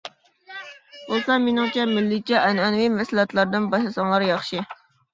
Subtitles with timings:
[1.09, 4.69] بولسا مېنىڭچە، مىللىيچە ئەنئەنىۋى مەھسۇلاتلاردىن باشلىساڭلار ياخشى.